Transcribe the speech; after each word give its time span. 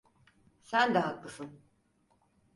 Sen 0.61 0.93
de 0.95 0.99
haklısın. 0.99 1.59